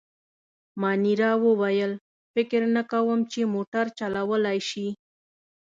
[0.81, 1.91] مانیرا وویل:
[2.33, 4.87] فکر نه کوم، چي موټر چلولای شي.